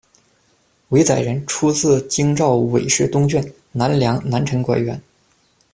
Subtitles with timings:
[0.89, 4.99] 韦载人，出自京兆韦氏东眷，南梁、南陈官员。